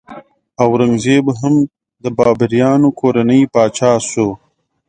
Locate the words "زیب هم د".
1.03-2.05